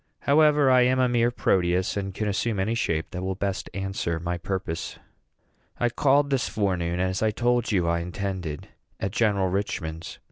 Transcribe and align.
However, 0.21 0.71
I 0.71 0.81
am 0.81 0.97
a 0.99 1.07
mere 1.07 1.29
Proteus, 1.29 1.95
and 1.95 2.11
can 2.11 2.27
assume 2.27 2.59
any 2.59 2.73
shape 2.73 3.11
that 3.11 3.21
will 3.21 3.35
best 3.35 3.69
answer 3.75 4.19
my 4.19 4.35
purpose. 4.39 4.97
I 5.79 5.89
called 5.89 6.31
this 6.31 6.49
afternoon, 6.49 6.99
as 6.99 7.21
I 7.21 7.29
told 7.29 7.71
you 7.71 7.87
I 7.87 7.99
intended, 7.99 8.67
at 8.99 9.11
General 9.11 9.49
Richman's. 9.49 10.17